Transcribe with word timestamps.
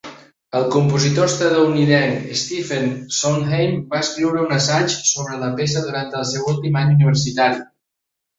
El 0.59 0.63
compositor 0.75 1.27
estatunidenc 1.31 2.23
Stephen 2.43 2.87
Sondheim 3.17 3.77
va 3.93 4.01
escriure 4.07 4.41
un 4.47 4.57
assaig 4.57 4.97
sobre 5.11 5.39
la 5.45 5.51
peça 5.61 5.85
durant 5.91 6.19
el 6.23 6.27
seu 6.33 6.49
últim 6.55 6.81
any 6.83 6.97
universitari. 6.97 7.63